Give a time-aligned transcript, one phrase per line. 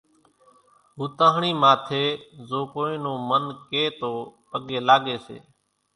[0.97, 2.05] ھوتاۿڻي ماٿي
[2.47, 4.09] زو ڪونئين نون من ڪي تو
[4.49, 5.37] پڳي لاڳي سي